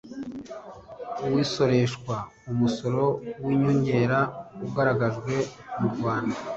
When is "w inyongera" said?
3.43-4.19